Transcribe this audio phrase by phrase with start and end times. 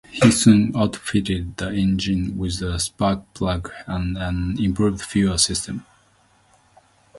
[0.09, 5.85] He soon outfitted the engine with a spark plug and an improved fuel system.